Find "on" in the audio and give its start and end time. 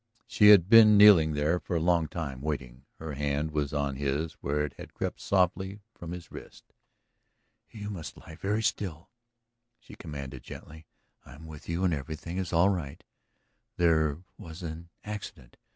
3.71-3.97